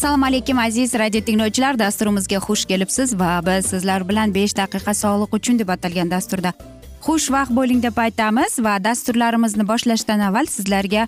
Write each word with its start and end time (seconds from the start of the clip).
assalomu 0.00 0.24
alaykum 0.24 0.58
aziz 0.58 0.94
radio 0.94 1.20
tinglovchilar. 1.20 1.78
Dasturimizga 1.78 2.36
xush 2.36 2.64
kelibsiz 2.64 3.10
va 3.20 3.40
biz 3.46 3.66
sizlar 3.66 4.08
bilan 4.08 4.34
besh 4.34 4.54
daqiqa 4.56 4.94
sog'liq 4.96 5.34
uchun 5.38 5.58
deb 5.58 5.68
atalgan 5.68 6.10
dasturda 6.10 6.52
xushvaqt 7.06 7.52
bo'ling 7.58 7.82
deb 7.82 7.98
aytamiz 8.04 8.56
va 8.66 8.78
dasturlarimizni 8.84 9.66
boshlashdan 9.70 10.20
avval 10.28 10.46
sizlarga 10.46 11.02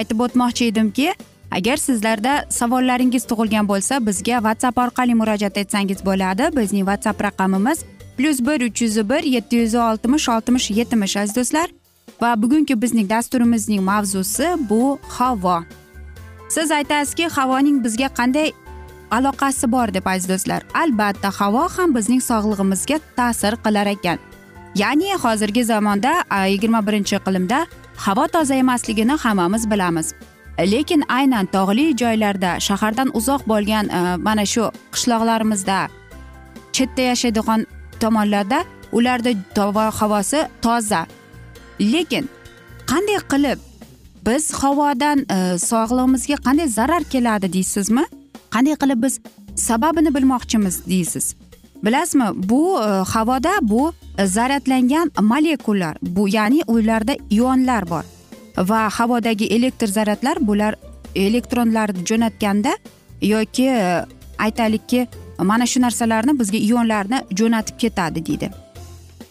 aytib 0.00 0.22
o'tmoqchi 0.26 0.68
edimki 0.72 1.12
agar 1.58 1.76
sizlarda 1.76 2.32
savollaringiz 2.60 3.26
tug'ilgan 3.30 3.68
bo'lsa 3.72 4.00
bizga 4.06 4.38
whatsapp 4.46 4.80
orqali 4.84 5.14
murojaat 5.20 5.56
etsangiz 5.62 6.00
bo'ladi. 6.08 6.44
Bizning 6.58 6.84
whatsapp 6.90 7.20
raqamimiz 7.26 7.84
plyus 8.16 8.40
bir 8.46 8.64
uch 8.68 8.82
yuz 8.82 8.96
bir 9.10 9.22
yetti 9.34 9.56
yuz 9.56 9.74
oltmish 9.74 10.28
oltmish 10.28 10.70
yetmish 10.70 11.16
aziz 11.16 11.36
do'stlar. 11.36 11.68
Va 12.22 12.30
bugungi 12.42 12.82
bizning 12.82 13.10
dasturimizning 13.10 13.82
mavzusi 13.90 14.46
bu 14.70 14.98
havo. 15.18 15.58
Siz 16.48 16.70
aytasizki 16.70 17.26
havoning 17.36 17.84
bizga 17.84 18.08
qanday 18.18 18.52
aloqasi 19.10 19.66
bor 19.72 19.88
deb 19.94 20.06
aziz 20.06 20.28
do'stlar. 20.28 20.62
Albatta 20.82 21.30
havo 21.40 21.68
ham 21.76 21.94
bizning 21.96 22.22
sog'lig'imizga 22.30 22.98
ta'sir 23.16 23.54
qilar 23.64 23.86
ekan. 23.96 24.18
Ya'ni 24.74 25.14
hozirgi 25.24 25.64
zamonda 25.64 26.12
yigirma 26.52 26.80
birinchi 26.86 27.16
iqlimda 27.16 27.66
havo 27.96 28.26
toza 28.34 28.54
emasligini 28.54 29.14
hammamiz 29.24 29.70
bilamiz. 29.70 30.14
Lekin 30.72 31.02
aynan 31.08 31.46
tog'li 31.46 31.96
joylarda 32.00 32.50
shahardan 32.66 33.08
uzoq 33.18 33.42
bo'lgan 33.50 33.86
mana 34.26 34.44
shu 34.52 34.64
qishloqlarimizda 34.92 35.78
chetda 36.72 37.02
yashaydigan 37.10 37.66
tomonlarda 38.00 38.58
ularda 38.92 39.30
havosi 40.00 40.40
toza. 40.62 41.06
Lekin 41.80 42.24
qanday 42.90 43.18
qilib 43.32 43.58
biz 44.26 44.52
havodan 44.52 45.18
e, 45.18 45.58
sog'lig'imizga 45.58 46.36
qanday 46.46 46.68
zarar 46.68 47.04
keladi 47.04 47.52
deysizmi? 47.52 48.04
Qanday 48.54 48.76
qilib 48.82 49.02
biz 49.02 49.20
sababini 49.56 50.14
bilmoqchimiz 50.14 50.86
deysiz? 50.86 51.34
Bilasizmi 51.84 52.28
bu 52.34 52.80
e, 52.80 52.86
havoda 53.12 53.52
bu 53.62 53.92
e, 54.18 54.26
zaryadlangan 54.26 55.12
molekulalar 55.20 55.96
bu 56.02 56.28
ya'ni 56.28 56.60
ularda 56.66 57.14
ionlar 57.30 57.90
bor. 57.90 58.04
Va 58.58 58.88
havodagi 58.88 59.46
elektr 59.46 59.86
zaryadlar 59.86 60.46
bular 60.46 60.74
elektronlarni 61.14 62.06
jo'natganda 62.06 62.72
yoki 63.22 63.70
aytaylikki 64.38 65.08
mana 65.38 65.66
shu 65.66 65.80
narsalarni 65.80 66.38
bizga 66.40 66.58
ionlarni 66.58 67.22
jo'natib 67.38 67.78
ketadi 67.78 68.26
deydi. 68.26 68.50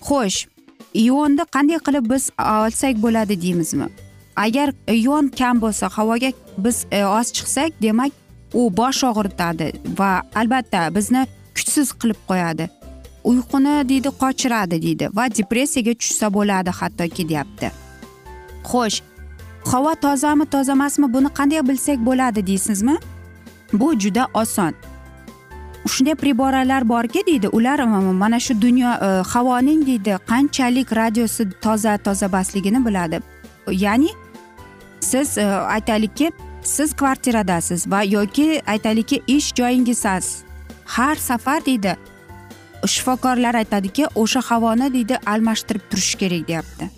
Xo'sh 0.08 0.48
ionni 0.94 1.44
qanday 1.56 1.80
qilib 1.88 2.06
biz 2.12 2.30
olsak 2.40 2.96
bo'ladi 3.04 3.42
deymizmi? 3.42 3.88
Agar 4.46 4.74
ion 4.88 5.28
kam 5.40 5.62
bo'lsa 5.62 5.90
havoga 5.98 6.32
biz 6.58 6.86
e, 6.92 7.04
oz 7.06 7.28
chiqsak 7.38 7.82
demak 7.82 8.12
u 8.54 8.78
bosh 8.78 9.04
og'ritadi 9.10 9.68
va 10.00 10.12
albatta 10.36 10.96
bizni 10.96 11.26
kuchsiz 11.56 11.92
qilib 12.00 12.20
qo'yadi. 12.30 12.70
Uyquni 13.30 13.76
deydi 13.90 14.10
qochiradi 14.24 14.82
deydi 14.86 15.10
va 15.18 15.26
depressiyaga 15.40 15.94
tushsa 16.02 16.28
bo'ladi 16.38 16.72
hattoki 16.80 17.30
deyapti. 17.30 17.72
Xo'sh 18.70 18.98
havo 19.72 19.94
tozami 20.06 20.46
toza 20.54 20.72
emasmi 20.78 21.08
buni 21.16 21.30
qanday 21.38 21.62
bilsak 21.70 22.00
bo'ladi 22.10 22.48
deysizmi? 22.48 22.96
Bu 23.74 23.88
juda 24.00 24.28
oson. 24.34 24.74
Shunday 25.94 26.16
priboralar 26.16 26.90
borki 26.90 27.22
deydi 27.28 27.48
ular 27.48 27.80
mana 28.22 28.40
shu 28.40 28.62
dunyo 28.62 28.92
e, 29.08 29.10
havoning 29.32 29.82
deydi 29.90 30.14
qanchalik 30.32 30.92
radiosi 31.02 31.44
toza 31.62 31.98
toza 31.98 32.26
emasligini 32.26 32.86
biladi. 32.86 33.20
Ya'ni 33.72 34.10
siz 35.12 35.38
e, 35.38 35.46
aytaylikki 35.76 36.32
siz 36.76 36.94
kvartiradasiz 37.00 37.88
va 37.92 38.04
yoki 38.04 38.62
aytaylikki 38.74 39.22
ish 39.38 39.50
joyingizsiz 39.60 40.26
har 40.86 41.16
safar 41.16 41.66
deydi 41.66 41.98
shifokorlar 42.86 43.56
aytadiki 43.56 44.06
o'sha 44.16 44.42
havoni 44.42 44.94
deydi 44.94 45.18
almashtirib 45.26 45.82
turish 45.90 46.16
kerak 46.16 46.48
deyapti. 46.48 46.90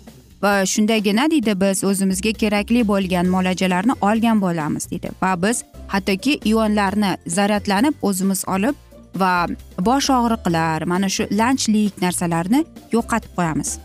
Va 0.42 0.66
shundagina 0.66 1.30
deydi 1.30 1.54
biz 1.60 1.84
o'zimizga 1.84 2.32
kerakli 2.42 2.84
bo'lgan 2.88 3.26
muolajalarni 3.34 3.94
olgan 4.00 4.40
bo'lamiz 4.40 4.90
deydi. 4.90 5.10
Va 5.22 5.34
biz 5.42 5.64
hattoki 5.88 6.38
ionlarni 6.44 7.16
zaryadlanib 7.26 7.94
o'zimiz 8.02 8.44
olib 8.48 8.76
va 9.22 9.46
bosh 9.78 10.10
og'riqlar 10.10 10.86
mana 10.92 11.08
shu 11.08 11.28
lanchlik 11.40 12.02
narsalarni 12.02 12.64
yo'qotib 12.92 13.36
qo'yamiz. 13.38 13.78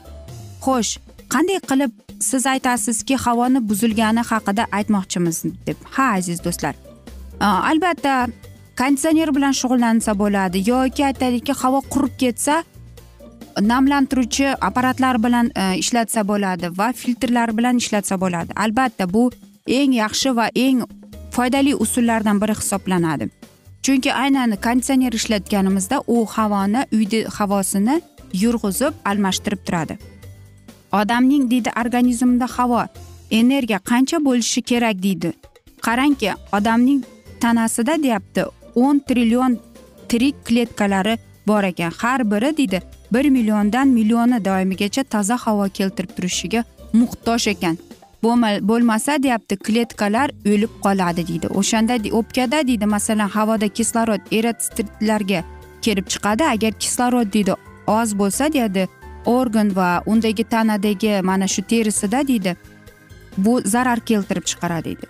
Xo'sh 0.66 0.98
qanday 1.34 1.60
qilib 1.70 2.05
siz 2.20 2.46
aytasizki 2.48 3.16
havoni 3.16 3.70
buzilgani 3.70 4.24
haqida 4.32 4.68
aytmoqchimiz 4.72 5.44
deb. 5.68 5.78
Ha 5.96 6.14
aziz 6.18 6.44
do'stlar. 6.46 6.76
Albatta 7.40 8.28
konditsioner 8.80 9.36
bilan 9.36 9.54
shug'ullansa 9.62 10.18
bo'ladi 10.20 10.64
yoki 10.70 11.06
aytaylikki 11.06 11.54
havo 11.62 11.82
qurib 11.94 12.18
ketsa 12.20 12.64
namlantiruvchi 13.62 14.48
apparatlar 14.62 15.24
bilan 15.24 15.52
e, 15.56 15.78
ishlatsa 15.78 16.28
bo'ladi 16.28 16.72
va 16.78 16.92
filtrlar 16.94 17.58
bilan 17.58 17.78
ishlatsa 17.78 18.20
bo'ladi. 18.22 18.52
Albatta 18.56 19.14
bu 19.14 19.32
eng 19.68 19.94
yaxshi 19.94 20.36
va 20.36 20.50
eng 20.56 20.84
foydali 21.32 21.76
usullardan 21.76 22.42
biri 22.42 22.56
hisoblanadi. 22.62 23.30
Chunki 23.84 24.14
aynan 24.14 24.58
konditsioner 24.66 25.14
ishlatganimizda 25.14 26.02
u 26.08 26.26
havoni 26.26 26.86
uyni 26.92 27.24
havosini 27.38 28.02
yurg'izib 28.34 28.94
almashtirib 29.06 29.66
turadi. 29.66 29.98
Odamning 30.92 31.52
deydi 31.52 31.70
organizmida 31.82 32.48
havo 32.58 32.84
energiya 33.32 33.80
qancha 33.80 34.18
bo'lishi 34.26 34.62
kerak 34.62 35.04
deydi. 35.04 35.34
Qarangki 35.86 36.32
odamning 36.58 37.04
tanasida 37.40 38.04
deyapti 38.04 38.44
o'n 38.76 39.00
trillion 39.08 39.60
tirik 40.10 40.36
kletkalari 40.46 41.18
bor 41.48 41.64
ekan. 41.64 41.92
Har 42.02 42.32
biri 42.32 42.58
deydi 42.58 42.82
bir 43.14 43.30
milliondan 43.30 43.88
millioni 43.88 44.46
doimigacha 44.46 45.04
toza 45.04 45.38
havo 45.38 45.68
keltirib 45.70 46.12
turishiga 46.18 46.64
muhtoj 46.94 47.48
ekan. 47.48 47.78
Bo'lmasa 48.70 49.24
deyapti 49.24 49.56
kletkalar 49.58 50.32
o'lib 50.46 50.74
qoladi 50.86 51.28
deydi. 51.28 51.48
O'shanda 51.48 51.96
o'pkada 52.20 52.68
deydi 52.68 52.86
masalan 52.86 53.30
havoda 53.30 53.68
kislorod 53.68 54.22
eritstitlarga 54.32 55.44
kelib 55.82 56.08
chiqadi. 56.14 56.44
Agar 56.44 56.72
kislorod 56.84 57.34
deydi 57.34 57.54
oz 57.88 58.18
bo'lsa 58.20 58.54
deydi 58.54 58.88
organ 59.26 59.76
va 59.76 60.04
undagi 60.06 60.44
tanadagi 60.44 61.22
mana 61.24 61.48
shu 61.48 61.62
terisida 61.62 62.28
deydi. 62.28 62.56
Bu 63.38 63.62
zarar 63.66 64.00
keltirib 64.00 64.46
chiqaradi 64.46 64.86
deydi. 64.86 65.06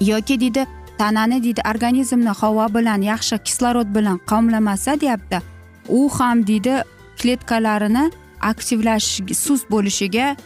Yoki 0.00 0.40
deydi 0.40 0.66
tanani 0.98 1.42
deydi 1.42 1.60
organizmni 1.74 2.32
havo 2.40 2.66
bilan 2.74 3.02
yaxshi 3.02 3.38
kislorod 3.46 3.94
bilan 3.94 4.18
qomlamasa 4.30 5.00
deyapti. 5.00 5.40
U 5.88 6.08
ham 6.18 6.46
deydi 6.46 6.82
kletkalarini 7.20 8.10
aktivlash 8.40 9.20
sust 9.34 9.70
bo'lishiga 9.70 10.36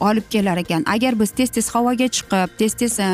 olib 0.00 0.26
kelar 0.30 0.58
ekan. 0.62 0.84
Agar 0.86 1.18
biz 1.20 1.30
tez 1.30 1.50
tez 1.50 1.68
havoga 1.74 2.08
chiqib 2.16 2.58
tez 2.58 2.74
tez 2.74 2.98
e, 3.00 3.08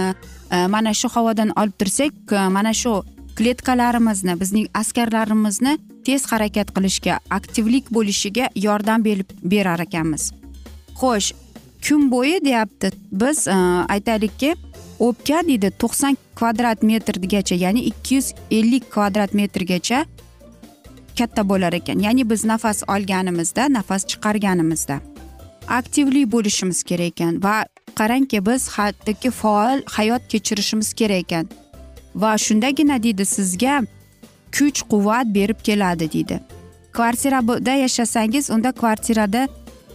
e, 0.51 0.67
mana 0.67 0.95
shu 0.95 1.09
havodan 1.15 1.53
olib 1.61 1.77
tursak 1.79 2.33
e, 2.33 2.49
mana 2.57 2.73
shu 2.73 3.03
kletkalarimizni 3.39 4.41
bizning 4.41 4.67
askarlarimizni 4.75 5.79
tez 6.09 6.25
harakat 6.33 6.73
qilishga 6.77 7.19
aktivlik 7.39 7.91
bo'lishiga 7.93 8.49
yordam 8.57 9.05
berar 9.53 9.81
ekanmiz. 9.85 10.31
Xo'sh 11.01 11.35
kun 11.85 12.11
bo'yi 12.11 12.45
deyapti. 12.45 12.91
Biz 13.13 13.49
e, 13.49 13.57
aytaylikki 13.95 14.55
o'pka 14.99 15.43
deydi 15.49 15.71
to'qson 15.83 16.17
kvadrat 16.39 16.83
metrgacha 16.91 17.55
ya'ni 17.65 17.85
ikki 17.91 18.15
yuz 18.15 18.33
ellik 18.51 18.89
kvadrat 18.95 19.35
metrgacha 19.41 20.07
katta 21.19 21.43
bo'lar 21.51 21.73
ekan. 21.81 22.01
Ya'ni 22.07 22.31
biz 22.31 22.45
nafas 22.45 22.83
olganimizda 22.95 23.69
nafas 23.79 24.09
chiqarganimizda 24.11 25.01
aktivli 25.69 26.25
bo'lishimiz 26.33 26.83
kerak 26.89 27.13
ekan 27.13 27.43
va 27.45 27.57
qarangki 28.01 28.41
biz 28.49 28.69
hattoki 28.77 29.31
faol 29.31 29.85
hayot 29.97 30.23
kechirishimiz 30.33 30.93
kerak 31.01 31.25
ekan. 31.25 31.47
Va 32.15 32.33
shundagina 32.39 33.03
deydi 33.03 33.25
sizga 33.37 33.83
kuch 34.57 34.83
quvvat 34.91 35.27
berib 35.35 35.61
keladi 35.63 36.13
deydi. 36.13 36.41
Kvartirada 36.93 37.75
yashasangiz 37.85 38.51
unda 38.51 38.73
kvartirada 38.73 39.49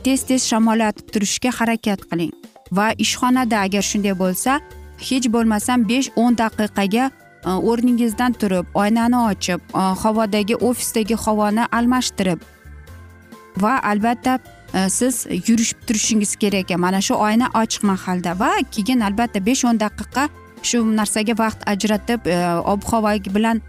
tez 0.04 0.24
tez 0.24 0.42
shamollatib 0.52 1.08
turishga 1.14 1.52
harakat 1.60 2.02
qiling. 2.10 2.32
Va 2.72 2.88
ishxonada 3.04 3.58
agar 3.66 3.84
shunday 3.92 4.16
bo'lsa 4.24 4.60
hech 5.08 5.28
bo'lmasam 5.36 5.88
besh 5.90 6.10
o'n 6.16 6.38
daqiqaga 6.42 7.06
e, 7.10 7.50
o'rningizdan 7.70 8.34
turib 8.42 8.66
oynani 8.84 9.20
ochib 9.32 9.60
e, 9.76 9.84
havodagi 10.04 10.56
ofisdagi 10.70 11.16
havoni 11.26 11.66
almashtirib. 11.78 12.40
Va 13.64 13.74
albatta 13.92 14.40
e, 14.74 14.90
siz 14.90 15.26
yurishib 15.48 15.80
turishingiz 15.88 16.36
kerak 16.36 16.66
ekan. 16.66 16.80
Mana 16.86 17.02
shu 17.02 17.16
oyna 17.28 17.52
ochiq 17.62 17.84
mahalda 17.92 18.40
va 18.40 18.52
keyin 18.72 19.00
albatta 19.10 19.46
besh 19.46 19.66
o'n 19.70 19.78
daqiqa 19.86 20.30
shu 20.70 20.84
narsaga 21.00 21.34
vaqt 21.44 21.70
ajratib 21.74 22.28
ob 22.74 22.82
havo 22.92 23.12
bilan 23.36 23.62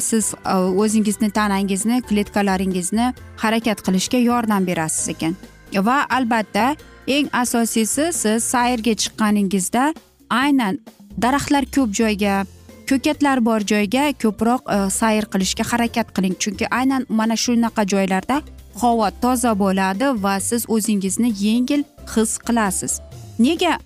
siz 0.00 0.34
o'zingizni 0.52 1.30
tanangizni 1.30 2.02
kletkalaringizni 2.08 3.12
harakat 3.36 3.82
qilishga 3.82 4.18
yordam 4.18 4.66
berasiz 4.66 5.08
ekan. 5.08 5.36
E, 5.72 5.80
va 5.80 6.06
albatta 6.10 6.76
eng 7.06 7.28
asosiysi 7.32 8.12
siz 8.12 8.44
sayrga 8.44 8.94
chiqqaningizda 9.02 9.94
aynan 10.30 10.78
daraxtlar 11.22 11.64
ko'p 11.74 11.94
joyga 12.00 12.44
ko'katlar 12.88 13.44
bor 13.44 13.60
joyga 13.60 14.12
ko'proq 14.22 14.62
e, 14.68 14.90
sayr 14.90 15.24
qilishga 15.32 15.64
harakat 15.72 16.12
qiling. 16.16 16.36
Chunki 16.42 16.66
aynan 16.70 17.06
mana 17.08 17.36
shunaqa 17.36 17.86
joylarda 17.92 18.42
havo 18.80 19.08
toza 19.22 19.52
bo'ladi 19.58 20.12
va 20.24 20.40
siz 20.40 20.66
o'zingizni 20.68 21.32
yengil 21.46 21.84
his 22.14 22.38
qilasiz. 22.46 23.00
Nega 23.38 23.78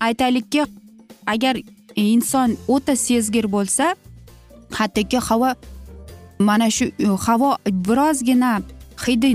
aytaylikki 0.00 0.64
agar 1.26 1.56
inson 1.96 2.56
o'ta 2.68 2.96
sezgir 2.96 3.46
bo'lsa 3.52 3.94
hattoki 4.78 5.18
havo 5.28 5.50
mana 6.38 6.70
shu 6.70 6.84
e, 6.84 7.06
havo 7.26 7.56
birozgina 7.88 8.52
hidi 9.06 9.30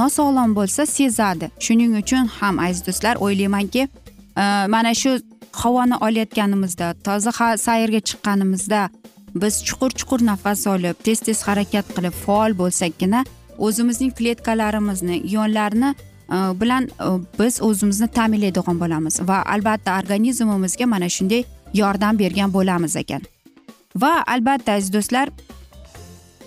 nosog'lom 0.00 0.54
bo'lsa 0.58 0.86
sezadi. 0.86 1.50
Shuning 1.64 1.92
uchun 2.02 2.26
ham 2.38 2.58
aziz 2.58 2.82
do'stlar 2.86 3.14
o'ylaymanki 3.24 3.82
e, 4.42 4.44
mana 4.74 4.94
shu 4.94 5.10
havoni 5.62 5.96
olayotganimizda 6.06 6.94
toza 7.06 7.32
sayrga 7.66 8.00
chiqqanimizda 8.08 8.80
biz 9.42 9.54
chuqur 9.68 9.90
chuqur 9.98 10.20
nafas 10.30 10.66
olib 10.74 10.96
tez 11.06 11.20
tez 11.26 11.38
harakat 11.48 11.86
qilib 11.96 12.14
faol 12.24 12.52
bo'lsakgina 12.60 13.20
o'zimizning 13.66 14.12
kletkalarimizni 14.18 15.16
ionlarni 15.32 15.90
e, 16.34 16.36
bilan 16.60 16.82
biz 17.38 17.54
o'zimizni 17.68 18.08
ta'minlaydigan 18.18 18.76
bo'lamiz 18.82 19.14
va 19.28 19.38
albatta 19.54 19.98
organizmimizga 20.00 20.86
mana 20.94 21.08
shunday 21.16 21.42
yordam 21.74 22.18
bergan 22.18 22.52
bo'lamiz 22.56 22.96
ekan. 23.02 23.22
Va 24.02 24.12
albatta 24.34 24.72
aziz 24.78 24.92
do'stlar 24.96 25.28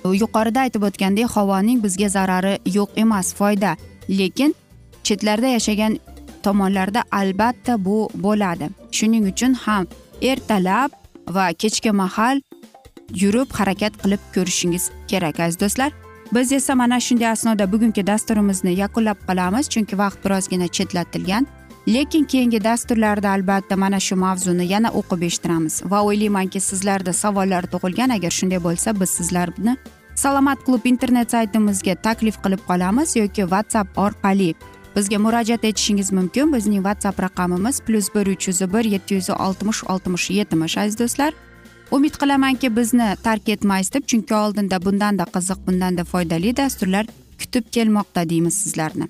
yuqorida 0.05 0.65
aytib 0.65 0.83
o'tgandek 0.89 1.29
havoning 1.35 1.83
bizga 1.83 2.09
zarari 2.09 2.53
yo'q 2.77 2.89
emas 3.03 3.33
foyda. 3.39 3.75
Lekin 4.09 4.55
chetlarda 5.03 5.47
yashagan 5.47 5.99
tomonlarda 6.43 7.03
albatta 7.11 7.85
bu 7.85 8.09
bo'ladi. 8.25 8.69
Shuning 8.91 9.27
uchun 9.31 9.53
ham 9.53 9.87
ertalab 10.21 10.91
va 11.27 11.53
kechki 11.53 11.91
mahal 11.91 12.41
yurib 13.21 13.49
harakat 13.59 13.93
qilib 14.03 14.21
ko'rishingiz 14.35 14.91
kerak 15.07 15.39
aziz 15.39 15.59
do'stlar. 15.59 15.91
Biz 16.33 16.51
esa 16.51 16.75
mana 16.75 16.99
shunday 16.99 17.27
asnoda 17.27 17.71
bugungi 17.71 18.07
dasturimizni 18.07 18.73
yakunlab 18.83 19.17
qolamiz 19.27 19.69
chunki 19.73 19.97
vaqt 19.97 20.25
birozgina 20.25 20.67
chetlatilgan. 20.67 21.47
Lekin 21.93 22.25
keyingi 22.25 22.63
dasturlarda 22.63 23.29
albatta 23.29 23.77
mana 23.77 23.99
shu 23.99 24.15
mavzuni 24.15 24.65
yana 24.73 24.89
o'qib 24.99 25.21
eshittiramiz. 25.27 25.81
Va 25.91 26.01
o'ylaymanki 26.01 26.59
sizlarda 26.59 27.13
savollar 27.13 27.63
tug'ilgan. 27.73 28.13
Agar 28.17 28.31
shunday 28.39 28.61
bo'lsa 28.63 28.93
biz 29.01 29.09
sizlarni 29.09 29.77
salomat 30.15 30.59
klub 30.65 30.85
internet 30.85 31.31
saytimizga 31.31 31.95
taklif 31.95 32.37
qilib 32.43 32.61
qolamiz 32.69 33.15
yoki 33.15 33.41
whatsapp 33.53 33.97
orqali 34.05 34.53
bizga 34.95 35.19
murojaat 35.25 35.63
etishingiz 35.69 36.11
mumkin. 36.11 36.53
Bizning 36.53 36.83
whatsapp 36.87 37.21
raqamimiz 37.25 37.81
plyus 37.85 38.09
bir 38.15 38.27
uch 38.33 38.47
yuz 38.47 38.61
bir 38.73 38.85
yetti 38.93 39.15
yuz 39.15 39.29
oltmish 39.29 39.83
oltmish 39.83 40.29
yetmish 40.39 40.77
aziz 40.77 40.99
do'stlar. 40.99 41.33
Umid 41.91 42.15
qilamanki 42.21 42.75
bizni 42.75 43.15
tark 43.23 43.49
etmaysiz 43.49 43.93
deb 43.93 44.03
chunki 44.05 44.35
oldinda 44.35 44.85
bundanda 44.85 45.25
qiziq 45.35 45.65
bundanda 45.67 46.03
foydali 46.03 46.57
dasturlar 46.57 47.05
kutib 47.39 47.65
kelmoqda 47.71 48.29
deymiz 48.29 48.53
sizlarni. 48.63 49.09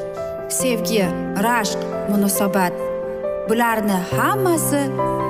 sevgi 0.51 1.05
rashq 1.43 1.79
munosabat. 2.09 2.73
Bularni 3.49 3.97
hammasi 4.11 4.81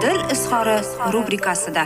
dil 0.01 0.19
izhori 0.33 0.77
rubrikasida. 1.13 1.83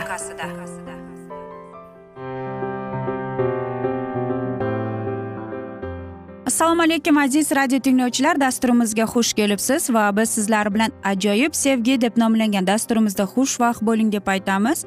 Assalomu 6.46 6.82
alaykum 6.82 7.18
aziz 7.18 7.52
radio 7.52 7.78
tinglovchilar. 7.78 8.40
Dasturimizga 8.40 9.02
xush 9.02 9.32
kelibsiz 9.32 9.90
va 9.90 10.16
biz 10.16 10.30
sizlar 10.30 10.74
bilan 10.74 10.90
ajoyib 11.04 11.54
sevgi 11.54 12.00
deb 12.00 12.16
nomlangan 12.16 12.66
dasturimizda 12.66 13.22
xushvaqt 13.22 13.82
bo'ling 13.82 14.12
deb 14.12 14.26
aytamiz. 14.26 14.84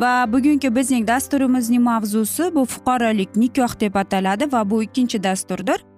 Va 0.00 0.32
bugungi 0.32 0.74
bizning 0.74 1.08
dasturimizning 1.08 1.82
mavzusi 1.82 2.54
bu 2.54 2.64
fuqarolik 2.64 3.36
nikoh 3.36 3.80
deb 3.80 3.94
ataladi 3.94 4.52
va 4.52 4.70
bu 4.70 4.82
ikkinchi 4.82 5.22
dasturdir. 5.22 5.91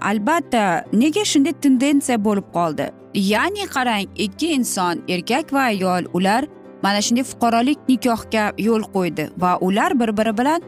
Albatta 0.00 0.84
nega 0.92 1.24
shunday 1.24 1.52
tendensiya 1.52 2.24
bo'lib 2.24 2.48
qoldi? 2.56 2.86
Ya'ni 3.14 3.66
qarang 3.74 4.06
ikki 4.16 4.48
inson 4.58 5.02
erkak 5.08 5.52
va 5.52 5.62
ayol 5.72 6.04
ular 6.12 6.44
mana 6.82 7.00
shunday 7.06 7.24
fuqarolik 7.30 7.78
nikohga 7.88 8.44
yo'l 8.58 8.82
qo'ydi 8.94 9.30
va 9.42 9.58
ular 9.68 10.00
bir 10.00 10.16
biri 10.18 10.38
bilan 10.38 10.60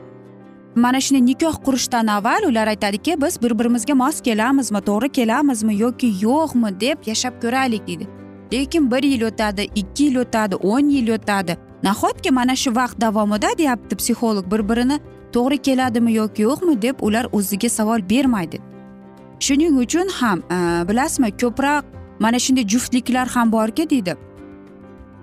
mana 0.74 1.00
shunday 1.00 1.26
nikoh 1.26 1.56
qurishdan 1.66 2.06
avval 2.06 2.48
ular 2.50 2.66
aytadiki 2.66 3.22
biz 3.22 3.42
bir 3.42 3.58
birimizga 3.58 3.94
mos 3.94 4.20
kelamizmi 4.20 4.80
to'g'ri 4.88 5.08
kelamizmi 5.18 5.74
yoki 5.84 6.08
yo'qmi 6.22 6.80
deb 6.80 6.98
yashab 7.06 7.34
ko'raylik 7.42 7.86
deydi. 7.86 8.08
Lekin 8.52 8.90
bir 8.90 9.02
yil 9.02 9.22
o'tadi 9.22 9.62
ikki 9.74 10.04
yil 10.04 10.16
o'tadi 10.16 10.54
o'n 10.54 10.88
yil 10.88 11.08
o'tadi. 11.16 11.56
Nahotki 11.82 12.30
mana 12.30 12.56
shu 12.56 12.74
vaqt 12.74 13.00
davomida 13.00 13.58
deyapti 13.58 13.96
psixolog 13.96 14.50
bir 14.52 14.68
birini 14.68 15.00
to'g'ri 15.32 15.58
keladimi 15.66 16.12
yoki 16.12 16.42
yo'qmi 16.42 16.82
deb 16.82 16.96
ular 17.00 17.26
o'ziga 17.32 17.68
savol 17.68 18.00
bermaydi? 18.10 18.60
Shuning 19.40 19.78
uchun 19.78 20.08
ham 20.08 20.38
e, 20.38 20.88
bilasizmi 20.88 21.30
ko'proq 21.42 21.84
mana 22.18 22.38
shunday 22.38 22.64
juftliklar 22.72 23.28
ham 23.28 23.52
borki 23.52 23.90
deydi. 23.90 24.16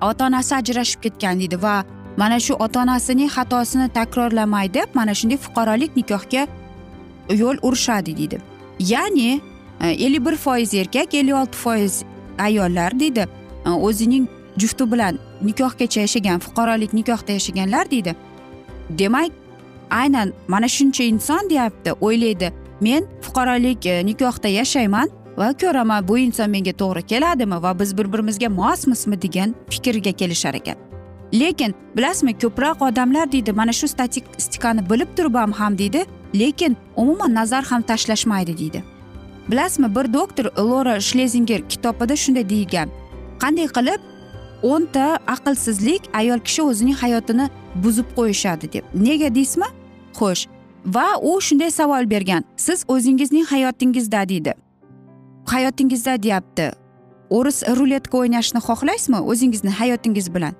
Ota 0.01 0.25
onasi 0.27 0.55
ajrashib 0.55 1.01
ketgan 1.01 1.39
deydi 1.39 1.61
va 1.61 1.83
mana 2.17 2.39
shu 2.39 2.53
ota 2.53 2.81
onasining 2.81 3.29
xatosini 3.29 3.89
takrorlamay 3.89 4.73
deb 4.73 4.89
mana 4.93 5.13
shunday 5.13 5.37
fuqarolik 5.37 5.95
nikohga 5.95 6.47
yo'l 7.41 7.57
urishadi 7.61 8.17
deydi. 8.17 8.37
Ya'ni 8.79 9.41
e, 9.81 9.87
ellik 9.87 10.25
bir 10.25 10.35
foiz 10.35 10.73
erkak 10.73 11.13
ellik 11.13 11.35
olti 11.35 11.57
foiz 11.57 12.03
ayollar 12.39 12.99
deydi. 12.99 13.27
E, 13.65 13.69
o'zining 13.69 14.27
jufti 14.57 14.91
bilan 14.91 15.19
nikohgacha 15.41 16.01
yashagan 16.01 16.39
fuqarolik 16.39 16.93
nikohda 16.93 17.31
yashaganlar 17.31 17.91
deydi. 17.91 18.15
Demak 18.89 19.31
aynan 19.89 20.33
mana 20.47 20.67
shuncha 20.67 21.03
inson 21.03 21.49
deyapti 21.49 21.91
o'ylaydi. 22.01 22.53
Men 22.81 23.05
fuqarolik 23.21 23.85
e, 23.85 24.05
nikohda 24.05 24.47
yashayman 24.47 25.09
va 25.37 25.53
ko'raman 25.53 26.07
bu 26.07 26.17
inson 26.17 26.49
menga 26.49 26.73
to'g'ri 26.81 27.03
keladimi 27.11 27.61
va 27.63 27.79
biz 27.79 27.97
bir 27.97 28.13
birimizga 28.13 28.49
mosmizmi 28.49 29.21
degan 29.21 29.55
fikrga 29.69 30.11
kelishar 30.11 30.53
ekan. 30.53 30.75
Lekin 31.33 31.75
bilasizmi 31.95 32.33
ko'proq 32.39 32.81
odamlar 32.89 33.31
deydi 33.31 33.51
mana 33.51 33.73
shu 33.73 33.87
statistikani 33.87 34.89
bilib 34.89 35.09
turib 35.17 35.35
ham 35.35 35.51
ham 35.51 35.77
deydi 35.77 36.05
lekin 36.35 36.77
umuman 36.95 37.33
nazar 37.33 37.63
ham 37.63 37.81
tashlashmaydi 37.81 38.57
deydi. 38.57 38.83
Bilasizmi 39.51 39.95
bir 39.95 40.13
doktor 40.13 40.45
lora 40.57 40.99
shlezinger 40.99 41.61
kitobida 41.69 42.15
shunday 42.15 42.49
deyilgan 42.49 42.89
qanday 43.39 43.67
qilib 43.77 44.01
o'nta 44.63 45.19
aqlsizlik 45.27 46.01
ayol 46.13 46.39
kishi 46.39 46.61
o'zining 46.61 46.95
hayotini 46.95 47.49
buzib 47.83 48.05
qo'yishadi? 48.17 48.73
deb. 48.73 48.83
Nega 48.93 49.35
deysizmi? 49.35 49.65
Xo'sh 50.19 50.56
va 50.95 51.07
u 51.21 51.41
shunday 51.41 51.71
savol 51.71 52.09
bergan. 52.09 52.43
Siz 52.57 52.85
o'zingizning 52.87 53.45
hayotingizda 53.45 54.29
deydi. 54.29 54.53
Hayotingizda 55.45 56.23
deyapti. 56.23 56.71
O'ris 57.29 57.63
ruletka 57.77 58.17
o'ynashni 58.17 58.59
xohlaysizmi? 58.67 59.19
O'zingizni 59.31 59.69
hayotingiz 59.69 60.33
bilan. 60.35 60.53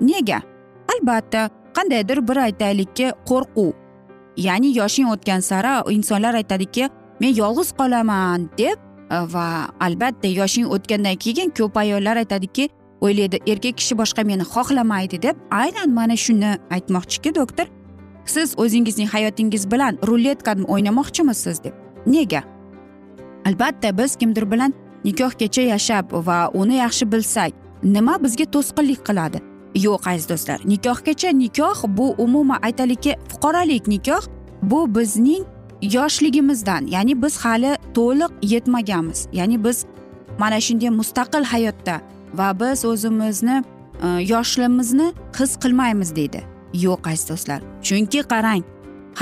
Nega? 0.00 0.40
Albatta 0.92 1.50
qandaydir 1.76 2.28
bir 2.28 2.36
aytaylikki 2.36 3.12
qo'rquv 3.28 3.72
ya'ni 4.36 4.70
yoshing 4.78 5.08
o'tgan 5.14 5.40
sari 5.40 5.74
insonlar 5.96 6.34
aytadiki 6.40 6.88
men 7.20 7.32
yolg'iz 7.42 7.72
qolaman 7.78 8.48
deb 8.58 8.78
va 9.34 9.46
albatta 9.80 10.28
yoshing 10.40 10.66
o'tgandan 10.76 11.16
keyin 11.24 11.52
ko'p 11.58 11.76
ayollar 11.82 12.16
aytadiki 12.22 12.68
o'ylaydi 13.00 13.40
erkak 13.52 13.76
kishi 13.80 13.98
boshqa 14.00 14.24
meni 14.30 14.44
xohlamaydi 14.54 15.22
deb 15.26 15.36
aynan 15.62 15.90
mana 15.98 16.16
shuni 16.24 16.52
aytmoqchiki 16.76 17.34
doktor 17.34 17.66
siz 18.26 18.54
o'zingizning 18.56 19.08
hayotingiz 19.08 19.70
bilan 19.70 19.98
ruletkani 20.06 20.64
o'ynamoqchimisiz 20.64 21.64
deb. 21.64 21.74
Nega? 22.06 22.42
Albatta 23.46 23.98
biz 23.98 24.16
kimdir 24.16 24.50
bilan 24.50 24.74
nikohgacha 25.04 25.62
yashab 25.62 26.12
va 26.26 26.50
uni 26.54 26.76
yaxshi 26.76 27.12
bilsak 27.12 27.52
nima 27.82 28.22
bizga 28.24 28.44
to'sqinlik 28.44 29.00
qiladi? 29.08 29.38
Yo'q 29.74 30.02
aziz 30.10 30.28
do'stlar 30.28 30.60
nikohgacha 30.64 31.30
nikoh 31.42 31.78
bu 31.98 32.14
umuman 32.18 32.58
aytaylikki 32.62 33.16
fuqarolik 33.30 33.86
nikoh. 33.88 34.24
Bu 34.62 34.94
bizning 34.94 35.44
yoshligimizdan 35.82 36.86
ya'ni 36.86 37.22
biz 37.22 37.38
hali 37.44 37.76
to'liq 37.94 38.32
yetmaganmiz 38.42 39.28
ya'ni 39.32 39.64
biz 39.64 39.84
mana 40.38 40.60
shunday 40.60 40.90
mustaqil 40.90 41.44
hayotda 41.44 42.00
va 42.34 42.60
biz 42.60 42.84
o'zimizni 42.84 43.64
e, 44.02 44.06
yoshligimizni 44.32 45.12
his 45.38 45.56
qilmaymiz 45.56 46.16
deydi. 46.16 46.55
Yo'q 46.74 47.08
aziz 47.10 47.28
do'stlar. 47.28 47.60
Chunki 47.82 48.20
qarang 48.32 48.62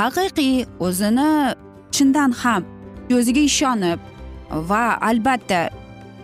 haqiqiy 0.01 0.67
o'zini 0.87 1.55
chindan 1.95 2.31
ham 2.43 2.63
o'ziga 3.19 3.43
ishonib 3.51 3.99
va 4.71 4.85
albatta 5.11 5.61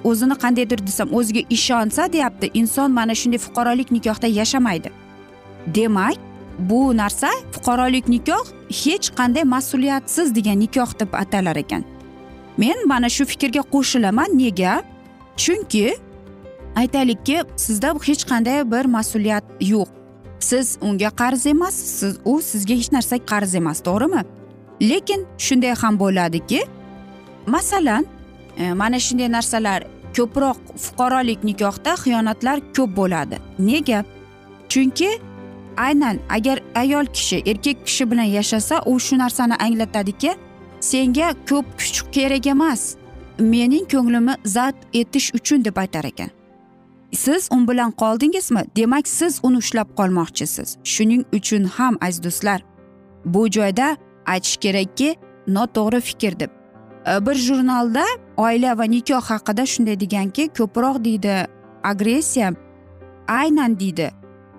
o'zini 0.05 0.35
qandaydir 0.43 0.87
desam 0.87 1.09
o'ziga 1.19 1.43
ishonsa 1.57 2.13
deyapti 2.13 2.51
inson 2.61 2.91
mana 2.99 3.15
shunday 3.21 3.41
fuqarolik 3.47 3.89
nikohda 3.97 4.27
yashamaydi. 4.27 4.91
Demak 5.67 6.17
bu 6.59 6.97
narsa 6.97 7.31
fuqarolik 7.53 8.09
nikoh 8.09 8.45
hech 8.83 9.07
qanday 9.19 9.45
mas'uliyatsiz 9.55 10.35
degan 10.35 10.61
nikoh 10.61 10.91
deb 11.01 11.13
atalar 11.23 11.57
ekan. 11.57 11.85
Men 12.59 12.79
mana 12.87 13.09
shu 13.09 13.25
fikrga 13.25 13.63
qo'shilaman 13.75 14.31
nega? 14.39 14.83
Chunki 15.37 15.87
aytaylikki 16.77 17.37
sizda 17.57 17.89
hech 18.09 18.23
qanday 18.31 18.59
bir 18.73 18.85
mas'uliyat 18.97 19.45
yo'q. 19.61 20.00
Siz 20.41 20.79
unga 20.81 21.11
qarz 21.21 21.47
emas 21.47 21.75
siz 21.75 22.19
u 22.25 22.41
sizga 22.51 22.75
hech 22.81 22.93
narsa 22.97 23.17
qarz 23.33 23.55
emas 23.61 23.79
to'g'rimi? 23.87 24.23
Lekin 24.91 25.27
shunday 25.39 25.75
ham 25.83 25.95
bo'ladiki 26.03 26.61
masalan 27.47 28.05
E, 28.61 28.73
mana 28.73 28.99
shunday 28.99 29.33
narsalar 29.33 29.83
ko'proq 30.17 30.59
fuqarolik 30.85 31.45
nikohda 31.45 31.95
xiyonatlar 32.03 32.59
ko'p 32.77 32.97
bo'ladi. 32.97 33.37
Nega? 33.59 34.05
Chunki 34.69 35.11
aynan 35.77 36.19
agar 36.29 36.59
ayol 36.75 37.07
kishi 37.07 37.43
erkak 37.51 37.87
kishi 37.87 38.11
bilan 38.11 38.29
yashasa 38.39 38.83
u 38.87 39.01
shu 39.01 39.19
narsani 39.19 39.57
anglatadiki 39.67 40.33
senga 40.81 41.29
ko'p 41.49 41.67
kuch 41.79 41.99
kerak 42.15 42.47
emas 42.47 42.83
mening 43.39 43.87
ko'nglimni 43.93 44.35
zabt 44.45 44.81
etish 44.93 45.29
uchun 45.39 45.65
deb 45.65 45.77
aytar 45.79 46.05
ekan. 46.05 46.31
Siz 47.13 47.49
u 47.53 47.69
bilan 47.69 47.91
qoldingizmi? 47.91 48.65
Demak 48.77 49.09
siz 49.09 49.41
uni 49.43 49.57
ushlab 49.57 49.89
qolmoqchisiz. 49.99 50.77
Shuning 50.85 51.25
uchun 51.33 51.65
ham 51.65 51.99
aziz 52.01 52.23
do'stlar 52.25 52.63
bu 53.25 53.51
joyda 53.51 53.97
aytish 54.27 54.57
kerakki 54.57 55.17
noto'g'ri 55.47 56.01
fikr 56.01 56.41
deb. 56.41 56.51
E, 57.07 57.27
bir 57.27 57.35
jurnalda 57.35 58.05
oila 58.37 58.79
va 58.79 58.85
nikoh 58.85 59.23
haqida 59.23 59.67
shunday 59.67 60.01
deganki 60.01 60.49
ko'proq 60.49 61.05
deydi 61.05 61.47
agressiya 61.83 62.53
aynan 63.29 63.81
deydi 63.81 64.11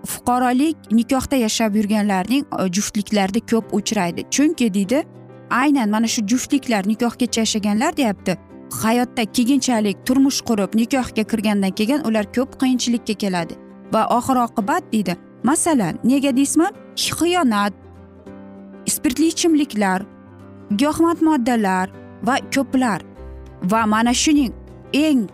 fuqarolik 0.05 0.77
nikohda 0.91 1.35
yashab 1.35 1.75
yurganlarning 1.75 2.45
juftliklarda 2.45 2.73
juftliklarida 2.73 3.39
ko'p 3.51 3.73
uchraydi. 3.73 4.21
Chunki 4.31 4.73
deydi 4.73 5.03
aynan 5.49 5.89
mana 5.89 6.07
shu 6.07 6.27
juftliklar 6.27 6.87
nikohgacha 6.87 7.41
yashaganlar 7.41 7.97
deyapti. 7.97 8.37
Hayotda 8.71 9.25
keyinchalik 9.25 9.97
turmush 10.05 10.41
qurib 10.47 10.75
nikohga 10.75 11.23
kirgandan 11.31 11.71
keyin 11.79 12.01
ular 12.07 12.25
ko'p 12.35 12.59
qiyinchilikka 12.61 13.13
keladi. 13.13 13.53
Va 13.93 14.01
oxir 14.17 14.37
oqibat 14.47 14.83
deydi 14.93 15.17
masalan 15.43 15.99
nega 16.03 16.35
deysizmi? 16.37 16.67
Xiyonat 16.95 17.73
spirtli 18.87 19.27
ichimliklar 19.27 20.05
giyohvand 20.77 21.21
moddalar 21.21 21.87
va 22.23 22.35
ko'plar. 22.55 23.01
Va 23.71 23.85
mana 23.85 24.13
shuning 24.13 24.53
eng 24.93 25.27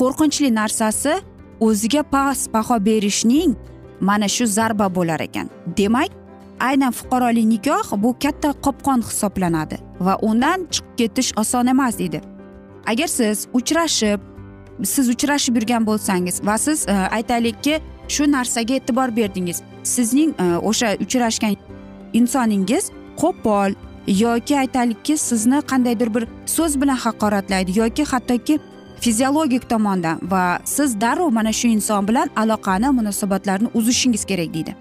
qo'rqinchli 0.00 0.50
narsasi 0.54 1.14
o'ziga 1.60 2.02
past 2.02 2.52
baho 2.54 2.76
berishning 2.84 3.54
mana 4.00 4.28
shu 4.28 4.46
zarba 4.46 4.94
bo'lar 4.96 5.20
ekan. 5.28 5.46
Demak 5.78 6.10
aynan 6.60 6.92
fuqarolik 6.98 7.46
nikoh 7.54 7.86
bu 8.02 8.10
katta 8.22 8.50
qopqon 8.64 9.00
hisoblanadi 9.08 9.76
va 10.06 10.14
undan 10.28 10.66
chiqib 10.72 10.94
ketish 10.98 11.30
oson 11.42 11.66
emas 11.66 11.98
deydi. 11.98 12.20
Agar 12.86 13.06
siz 13.06 13.46
uchrashib 13.52 14.20
siz 14.84 15.08
uchrashib 15.08 15.56
yurgan 15.56 15.86
bo'lsangiz 15.86 16.40
va 16.46 16.58
siz 16.58 16.88
e, 16.88 16.92
aytaylikki 16.92 17.80
shu 18.08 18.32
narsaga 18.32 18.74
e'tibor 18.74 19.16
berdingiz. 19.16 19.62
Sizning 19.82 20.34
e, 20.40 20.44
o'sha 20.70 20.96
uchrashgan 21.04 21.56
insoningiz 22.12 22.90
qo'pol 23.16 23.74
yoki 24.06 24.58
aytaylikki 24.58 25.16
sizni 25.16 25.58
qandaydir 25.70 26.14
bir 26.14 26.26
so'z 26.46 26.80
bilan 26.80 26.96
haqoratlaydi 26.96 27.78
yoki 27.78 28.04
hattoki 28.04 28.58
fiziologik 29.00 29.70
tomondan 29.70 30.18
va 30.22 30.58
siz 30.64 31.00
darrov 31.00 31.30
mana 31.32 31.52
shu 31.52 31.68
inson 31.68 32.08
bilan 32.08 32.30
aloqani 32.36 32.88
munosabatlarni 32.98 33.68
uzishingiz 33.74 34.24
kerak 34.24 34.54
deydi. 34.54 34.76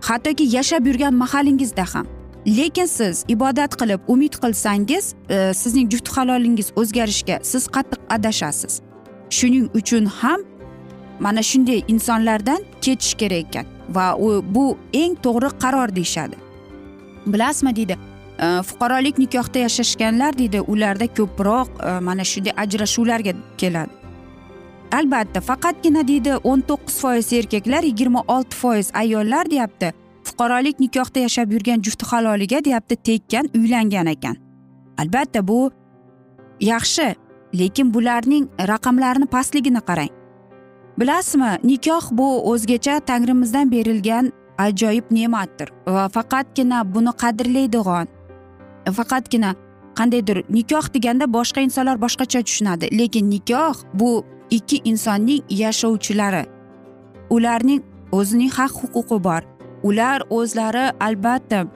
Hattoki 0.00 0.44
yashab 0.56 0.86
yurgan 0.86 1.14
mahallingizda 1.14 1.84
ham. 1.94 2.06
Lekin 2.56 2.86
siz 2.86 3.24
ibodat 3.28 3.76
qilib 3.80 4.00
umid 4.08 4.34
qilsangiz 4.42 5.14
e, 5.28 5.54
sizning 5.54 5.90
juft 5.92 6.08
halolingiz 6.16 6.72
o'zgarishga 6.76 7.38
siz 7.42 7.66
qattiq 7.66 8.00
adashasiz. 8.16 8.80
Shuning 9.30 9.66
uchun 9.74 10.06
ham 10.06 10.40
mana 11.20 11.42
shunday 11.42 11.82
insonlardan 11.88 12.60
ketish 12.80 13.14
kerak 13.14 13.46
ekan 13.46 13.66
va 13.88 14.16
u 14.16 14.28
bu 14.54 14.78
eng 14.92 15.14
to'g'ri 15.24 15.50
qaror 15.62 15.94
deyishadi. 15.96 16.36
Bilasizmi 17.26 17.76
deydi 17.76 17.96
e, 18.38 18.62
fuqarolik 18.68 19.18
nikohda 19.18 19.58
yashashganlar 19.58 20.38
deydi 20.38 20.60
ularda 20.60 21.06
ko'proq 21.18 21.68
e, 21.68 22.00
mana 22.00 22.24
shunday 22.24 22.52
ajrashuvlarga 22.56 23.32
keladi. 23.58 23.92
Albatta 24.92 25.40
faqatgina 25.40 26.08
deydi 26.08 26.32
o'n 26.50 26.60
to'qqiz 26.68 27.00
foiz 27.02 27.32
erkaklar 27.32 27.82
yigirma 27.82 28.22
olti 28.28 28.56
foiz 28.56 28.90
ayollar 28.94 29.50
deyapti. 29.50 29.92
Fuqarolik 30.38 30.80
nikohda 30.80 31.20
yashab 31.20 31.52
yurgan 31.52 31.82
jufti 31.82 32.06
haloliga 32.06 32.64
deyapti 32.64 32.96
tekkan 32.96 33.48
uylangan 33.54 34.06
ekan. 34.06 34.36
Albatta 34.98 35.48
bu 35.48 35.70
yaxshi 36.60 37.14
lekin 37.54 37.94
bularning 37.94 38.48
raqamlarini 38.68 39.26
pastligini 39.26 39.80
qarang. 39.80 40.08
Bilasizmi 40.98 41.58
nikoh 41.64 42.04
bu 42.12 42.28
o'zgacha 42.52 43.00
tangrimizdan 43.00 43.70
berilgan 43.70 44.32
ajoyib 44.58 45.04
ne'matdir 45.10 45.68
va 45.86 46.08
faqatgina 46.08 46.94
buni 46.94 47.12
qadrlaydigan 47.22 48.06
faqatgina 48.98 49.54
qandaydir 49.98 50.44
nikoh 50.50 50.86
deganda 50.94 51.26
boshqa 51.36 51.60
insonlar 51.60 51.96
boshqacha 52.04 52.42
tushunadi 52.42 52.86
lekin 52.98 53.30
nikoh 53.30 53.76
bu 53.94 54.24
ikki 54.50 54.76
insonning 54.84 55.42
yashovchilari. 55.50 56.44
Ularning 57.30 57.82
o'zining 58.12 58.50
haq 58.50 58.72
huquqi 58.80 59.24
bor. 59.24 59.42
Ular 59.82 60.22
o'zlari 60.30 60.92
albatta 61.00 61.66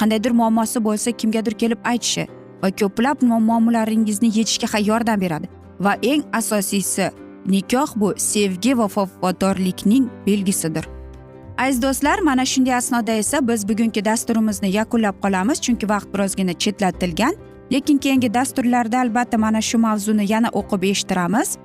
qandaydir 0.00 0.30
muammosi 0.30 0.84
bo'lsa 0.84 1.12
kimgadir 1.12 1.54
kelib 1.62 1.80
aytishi 1.84 2.28
va 2.62 2.70
ko'plab 2.70 3.22
muammolaringizni 3.22 4.28
yechishga 4.38 4.78
yordam 4.90 5.20
beradi. 5.20 5.48
Va 5.80 5.96
eng 6.02 6.22
asosiysi 6.32 7.10
nikoh 7.46 7.90
bu 7.96 8.14
sevgi 8.16 8.78
va 8.78 8.88
vafodorlikning 8.96 10.08
belgisidir. 10.26 10.88
Aziz 11.58 11.82
do'stlar 11.82 12.18
mana 12.18 12.44
shunday 12.44 12.74
asnoda 12.74 13.12
esa 13.12 13.48
biz 13.48 13.68
bugungi 13.68 14.04
dasturimizni 14.04 14.68
yakunlab 14.70 15.16
qolamiz 15.22 15.60
chunki 15.60 15.88
vaqt 15.88 16.08
birozgina 16.14 16.52
chetlatilgan. 16.52 17.34
Lekin 17.72 17.98
keyingi 17.98 18.34
dasturlarda 18.34 19.00
albatta 19.00 19.38
mana 19.38 19.60
shu 19.60 19.78
mavzuni 19.78 20.32
yana 20.32 20.48
o'qib 20.48 20.82
eshittiramiz. 20.90 21.58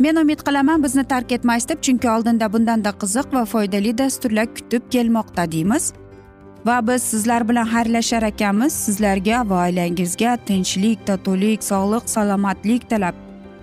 Men 0.00 0.16
umid 0.16 0.40
qilaman 0.46 0.82
bizni 0.82 1.04
tark 1.04 1.32
etmaysiz 1.32 1.68
deb 1.68 1.80
chunki 1.86 2.08
oldinda 2.10 2.52
bundanda 2.52 2.92
qiziq 3.02 3.34
va 3.36 3.44
foydali 3.52 3.92
dasturlar 3.98 4.46
kutib 4.56 4.82
kelmoqda 4.94 5.44
deymiz. 5.52 5.92
Va 6.66 6.76
biz 6.86 7.02
sizlar 7.02 7.48
bilan 7.48 7.68
xayrlashar 7.74 8.22
ekanmiz. 8.32 8.72
Sizlarga 8.72 9.42
va 9.50 9.62
oilangizga 9.66 10.36
tinchlik 10.48 11.06
totuvlik 11.06 11.64
sog'lik 11.70 12.08
salomatlik 12.14 12.88
tilab. 12.90 13.14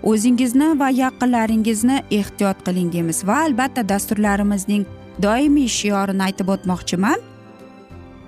O'zingizni 0.03 0.69
va 0.79 0.89
yaqinlaringizni 1.03 2.01
ehtiyot 2.19 2.65
qiling 2.65 2.89
deymiz. 2.93 3.23
Va 3.27 3.43
albatta 3.49 3.89
dasturlarimizning 3.89 4.85
doimiy 5.21 5.69
shiorini 5.79 6.23
aytib 6.29 6.49
o'tmoqchiman. 6.55 7.21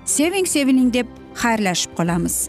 Seving 0.04 0.46
seviling 0.54 0.94
deb 0.94 1.06
xayrlashib 1.42 1.94
qolamiz. 1.98 2.48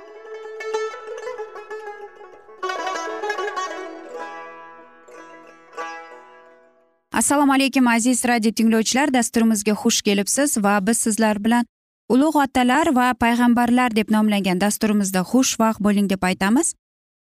Assalomu 7.21 7.53
alaykum 7.53 7.87
aziz 7.87 8.25
radio 8.25 8.51
tinglovchilar. 8.51 9.13
Dasturimizga 9.13 9.73
xush 9.81 10.01
kelibsiz 10.01 10.57
va 10.57 10.87
biz 10.87 10.97
sizlar 10.97 11.43
bilan 11.45 11.65
ulug' 12.13 12.37
otalar 12.43 12.87
va 12.95 13.13
payg'ambarlar 13.23 13.95
deb 13.95 14.09
nomlangan 14.15 14.61
dasturimizda 14.61 15.21
xushvaqt 15.31 15.79
bo'ling 15.85 16.09
deb 16.09 16.23
aytamiz. 16.29 16.73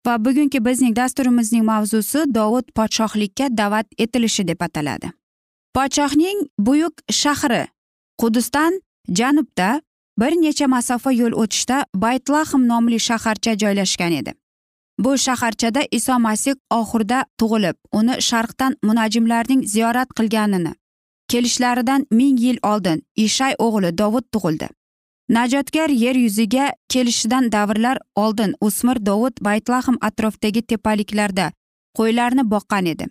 Va 0.07 0.13
bugungi 0.25 0.59
bizning 0.67 0.95
dasturimizning 0.95 1.63
mavzusi 1.71 2.19
dovud 2.37 2.71
podshohlikka 2.77 3.45
da'vat 3.59 3.87
etilishi 3.97 4.47
deb 4.47 4.61
ataladi. 4.67 5.11
Podshohning 5.75 6.47
buyuk 6.67 6.95
shahri 7.21 7.63
qudusdan 8.21 8.81
janubda 9.19 9.81
bir 10.19 10.33
necha 10.43 10.67
masofa 10.75 11.11
yo'l 11.11 11.33
o'tishda 11.41 11.77
baytlahm 11.95 12.61
nomli 12.71 12.99
shaharcha 13.09 13.57
joylashgan 13.63 14.13
edi. 14.21 14.38
Bu 15.03 15.17
shaharchada 15.25 15.81
iso 15.97 16.19
masih 16.19 16.55
oxirida 16.79 17.19
tug'ilib 17.39 17.75
uni 17.99 18.15
sharqdan 18.29 18.73
munajimlarning 18.87 19.61
ziyorat 19.73 20.09
qilganini 20.17 20.73
kelishlaridan 21.29 22.05
ming 22.11 22.39
yil 22.41 22.57
oldin 22.63 23.03
ishay 23.15 23.53
o'g'li 23.65 23.97
dovud 23.97 24.25
tug'ildi. 24.33 24.67
Najotgar 25.29 25.89
yer 25.89 26.15
yuziga 26.15 26.73
kelishidan 26.93 27.51
davrlar 27.51 27.97
oldin 28.15 28.55
o'smir 28.61 29.05
dovud 29.05 29.35
baytlahm 29.47 29.97
atrofidagi 30.01 30.61
tepaliklarda 30.61 31.51
qo'ylarni 31.97 32.43
boqqan 32.53 32.85
edi. 32.93 33.05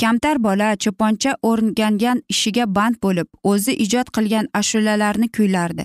Kamtar 0.00 0.42
bola 0.46 0.68
cho'poncha 0.82 1.32
o'rgangan 1.50 2.22
ishiga 2.34 2.64
band 2.76 2.96
bo'lib 3.04 3.28
o'zi 3.52 3.72
ijod 3.84 4.08
qilgan 4.16 4.46
ashulalarni 4.60 5.28
kuylardi. 5.36 5.84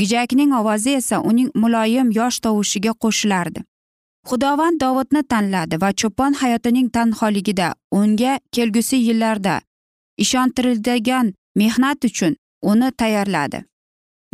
Gijakning 0.00 0.52
ovozi 0.60 0.90
esa 1.00 1.20
uning 1.30 1.50
muloyim 1.54 2.08
yosh 2.18 2.38
tovushiga 2.44 2.92
qo'shilardi. 3.04 3.60
Xudovand 4.28 4.80
dovudni 4.80 5.22
tanladi 5.32 5.76
va 5.82 5.90
cho'pon 6.00 6.32
hayotining 6.40 6.88
tanholigida 6.96 7.74
unga 7.90 8.38
kelgusi 8.52 8.96
yillarda 8.96 9.60
ishontirilgan 10.22 11.34
mehnat 11.56 12.04
uchun 12.04 12.36
uni 12.62 12.90
tayyorladi. 12.92 13.64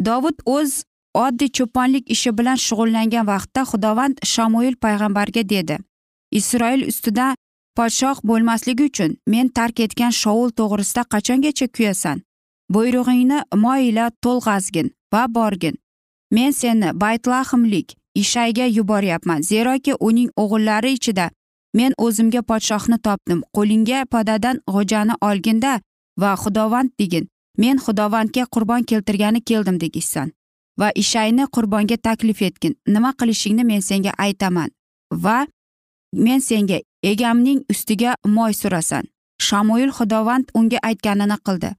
Dovud 0.07 0.39
o'z 0.57 0.85
oddiy 1.15 1.51
cho'ponlik 1.57 2.11
ishi 2.15 2.31
bilan 2.39 2.59
shug'ullangan 2.67 3.27
vaqtda 3.33 3.63
xudovand 3.71 4.17
shamoil 4.33 4.75
payg'ambarga 4.85 5.43
dedi 5.49 5.77
isroil 6.31 6.83
ustida 6.91 7.27
podshoh 7.77 8.19
bo'lmasligi 8.29 8.85
uchun 8.91 9.17
men 9.33 9.49
tark 9.49 9.81
etgan 9.87 10.13
shovul 10.23 10.51
to'g'risida 10.59 11.03
qachongacha 11.13 11.67
kuyasan? 11.77 12.23
Buyrug'ingni 12.73 13.39
moyila 13.65 14.11
to'lg'azgin 14.25 14.89
va 15.13 15.23
borgin. 15.35 15.77
Men 16.31 16.51
seni 16.51 16.89
baytlahimlik 17.03 17.97
ishayga 18.23 18.67
yuboryapman. 18.79 19.43
Zeroki 19.43 19.95
uning 20.01 20.31
o'g'illari 20.43 20.93
ichida 20.97 21.31
men 21.75 21.93
o'zimga 21.99 22.43
podshohni 22.51 22.99
topdim. 23.07 23.43
Qo'lingga 23.57 24.05
podadan 24.13 24.57
g'o'jani 24.73 25.15
olginda 25.29 25.81
va 26.21 26.31
xudovand 26.43 26.91
degin 27.01 27.29
men 27.59 27.77
xudovandga 27.85 28.45
qurbon 28.55 28.83
keltirgani 28.91 29.41
keldim 29.49 29.81
degizsan 29.81 30.33
va 30.81 30.91
ishayni 31.03 31.45
qurbonga 31.55 31.97
taklif 31.97 32.43
etgin. 32.43 32.75
Nima 32.87 33.13
qilishingni 33.19 33.65
men 33.65 33.81
senga 33.81 34.13
aytaman 34.19 34.71
va 35.13 35.47
men 36.13 36.41
senga 36.41 36.81
egamning 37.03 37.61
ustiga 37.71 38.17
moy 38.25 38.53
surasan. 38.53 39.05
Shamoil 39.47 39.91
xudovand 39.99 40.47
unga 40.55 40.79
aytganini 40.83 41.37
qildi. 41.47 41.71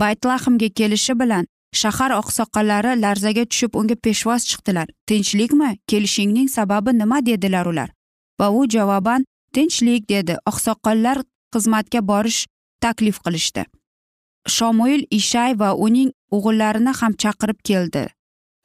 Baytlahmga 0.00 0.68
kelishi 0.78 1.14
bilan 1.20 1.46
shahar 1.72 2.10
oqsoqollari 2.20 2.92
larzaga 3.02 3.44
tushib 3.50 3.76
unga 3.80 3.96
peshvoz 4.04 4.42
chiqdilar. 4.50 4.88
Tinchlikmi? 5.06 5.78
Kelishingning 5.86 6.48
sababi 6.48 6.92
nima? 6.98 7.26
dedilar 7.26 7.66
ular. 7.66 7.90
Va 8.40 8.50
u 8.50 8.66
javoban 8.68 9.24
tinchlik 9.52 10.08
dedi. 10.08 10.36
Oqsoqollar 10.50 11.22
xizmatga 11.54 12.00
borish 12.10 12.46
taklif 12.80 13.18
qilishdi. 13.24 13.64
Shomuil 14.46 15.02
ishay 15.10 15.58
va 15.60 15.74
uning 15.74 16.10
o'g'illarini 16.36 16.92
ham 17.00 17.12
chaqirib 17.22 17.58
keldi. 17.68 18.04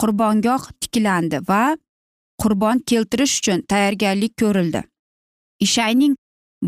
Qurbongoh 0.02 0.64
tiklandi 0.82 1.40
va 1.50 1.64
qurbon 2.42 2.78
keltirish 2.90 3.36
uchun 3.40 3.60
tayyorgarlik 3.72 4.34
ko'rildi. 4.42 4.82
Ishayning 5.66 6.16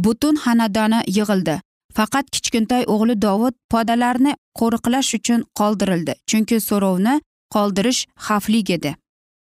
butun 0.03 0.35
xonadoni 0.43 0.99
yig'ildi. 1.17 1.55
Faqat 1.97 2.25
kichkintoy 2.33 2.83
o'g'li 2.93 3.15
dovud 3.25 3.55
podalarni 3.71 4.33
qo'riqlash 4.59 5.11
uchun 5.17 5.41
qoldirildi 5.59 6.13
chunki 6.29 6.59
so'rovni 6.69 7.15
qoldirish 7.55 8.01
xavfli 8.27 8.61
edi. 8.77 8.91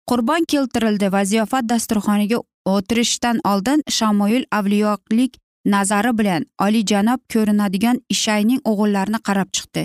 Qurbon 0.10 0.46
keltirildi 0.52 1.12
va 1.16 1.22
ziyofat 1.32 1.70
dasturxoniga 1.72 2.40
o'tirishdan 2.74 3.38
oldin 3.52 3.84
shamoil 3.98 4.44
avliyolik 4.60 5.38
nazari 5.66 6.18
bilan 6.20 6.46
olijanob 6.66 7.22
ko'rinadigan 7.34 7.98
ishayning 8.16 8.62
o'g'illarini 8.72 9.20
qarab 9.28 9.50
chiqdi. 9.56 9.84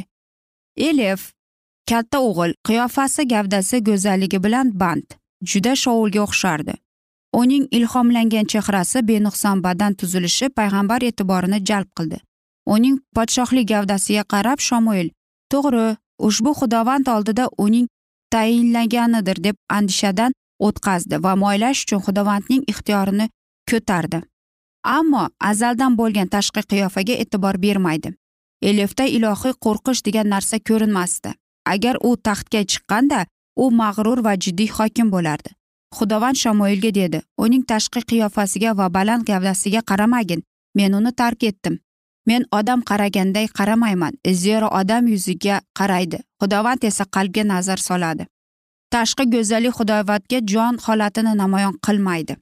Elef 0.89 1.21
katta 1.91 2.19
o'g'il 2.29 2.55
qiyofasi 2.69 3.29
gavdasi 3.33 3.83
go'zalligi 3.89 4.39
bilan 4.47 4.73
band 4.81 5.19
juda 5.53 5.73
shovulga 5.85 6.21
o'xshardi. 6.27 6.75
Uning 7.41 7.65
ilhomlangan 7.77 8.47
chehrasi 8.53 8.99
benuqson 9.09 9.63
badan 9.67 9.93
tuzilishi 10.01 10.47
payg'ambar 10.59 11.01
e'tiborini 11.09 11.59
jalb 11.71 11.91
qildi. 11.99 12.19
Uning 12.67 12.97
podshohlik 13.17 13.69
gavdasiga 13.73 14.25
qarab 14.35 14.59
shomuil 14.69 15.09
to'g'ri 15.53 15.87
ushbu 16.29 16.55
xudovand 16.61 17.07
oldida 17.17 17.49
uning 17.67 17.87
tayinlaganidir 18.35 19.39
deb 19.47 19.57
andishadan 19.77 20.33
o'tkazdi 20.67 21.23
va 21.25 21.33
moylash 21.45 21.85
uchun 21.85 22.01
xudovandning 22.07 22.63
ixtiyorini 22.73 23.27
ko'tardi. 23.71 24.23
Ammo 24.99 25.29
azaldan 25.51 25.97
bo'lgan 26.01 26.29
tashqi 26.35 26.63
qiyofaga 26.71 27.15
e'tibor 27.23 27.57
bermaydi. 27.65 28.15
Elifda 28.71 29.05
ilohiy 29.17 29.55
qo'rqish 29.65 30.05
degan 30.07 30.29
narsa 30.35 30.59
ko'rinmasdi. 30.69 31.31
Agar 31.73 31.97
u 32.09 32.11
taxtga 32.27 32.61
chiqqanda 32.73 33.21
u 33.63 33.71
mag'rur 33.81 34.25
va 34.27 34.35
jiddiy 34.45 34.71
hokim 34.77 35.11
bo'lardi. 35.15 35.51
Xudovand 35.97 36.39
shamoilga 36.43 36.91
dedi 37.01 37.23
uning 37.45 37.65
tashqi 37.71 38.01
qiyofasiga 38.11 38.77
va 38.79 38.87
baland 38.97 39.25
gavdasiga 39.31 39.81
qaramagin 39.91 40.43
men 40.79 40.93
uni 40.99 41.13
tark 41.21 41.43
etdim. 41.51 41.79
Men 42.27 42.47
odam 42.59 42.81
qaraganday 42.91 43.47
qaramayman. 43.59 44.15
Zero 44.45 44.69
odam 44.81 45.09
yuziga 45.09 45.61
qaraydi. 45.79 46.19
Xudovand 46.41 46.85
esa 46.85 47.05
qalbga 47.05 47.45
nazar 47.45 47.79
soladi. 47.89 48.27
Tashqi 48.93 49.25
go'zallik 49.35 49.75
xudovandga 49.79 50.39
jon 50.53 50.79
holatini 50.87 51.33
namoyon 51.43 51.75
qilmaydi. 51.87 52.37